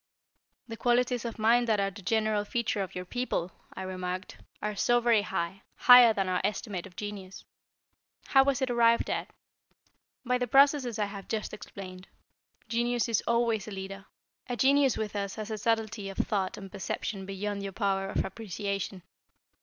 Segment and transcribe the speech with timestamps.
[0.67, 4.75] "The qualities of mind that are the general feature of your people," I remarked, "are
[4.75, 7.45] so very high, higher than our estimate of Genius.
[8.25, 9.29] How was it arrived at?"
[10.25, 12.07] "By the processes I have just explained.
[12.67, 14.05] Genius is always a leader.
[14.49, 18.25] A genius with us has a subtlety of thought and perception beyond your power of
[18.25, 19.03] appreciation.